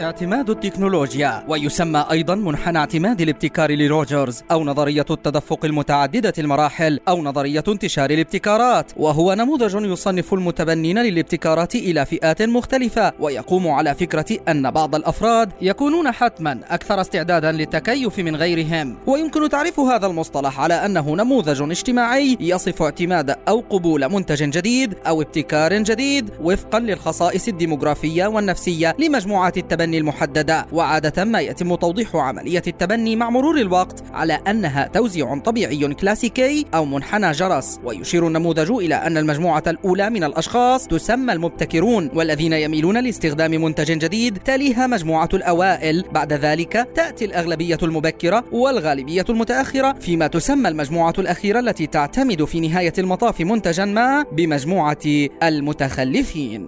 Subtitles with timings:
[0.00, 7.64] اعتماد التكنولوجيا ويسمى أيضا منحنى اعتماد الابتكار لروجرز أو نظرية التدفق المتعددة المراحل أو نظرية
[7.68, 14.94] انتشار الابتكارات وهو نموذج يصنف المتبنين للابتكارات إلى فئات مختلفة ويقوم على فكرة أن بعض
[14.94, 18.96] الأفراد يكونون حتما أكثر استعدادا للتكيف من غيرهم.
[19.06, 25.22] ويمكن تعريف هذا المصطلح على أنه نموذج اجتماعي يصف اعتماد أو قبول منتج جديد أو
[25.22, 32.62] ابتكار جديد وفقا للخصائص الديموغرافية والنفسية لمجموعات التبني التبني المحددة وعادة ما يتم توضيح عملية
[32.66, 37.80] التبني مع مرور الوقت على أنها توزيع طبيعي كلاسيكي أو منحنى جرس.
[37.84, 44.38] ويشير النموذج إلى أن المجموعة الأولى من الأشخاص تسمى المبتكرون والذين يميلون لاستخدام منتج جديد
[44.38, 46.04] تليها مجموعة الأوائل.
[46.12, 52.92] بعد ذلك تأتي الأغلبية المبكرة والغالبية المتأخرة فيما تسمى المجموعة الأخيرة التي تعتمد في نهاية
[52.98, 56.66] المطاف منتجا ما بمجموعة المتخلفين.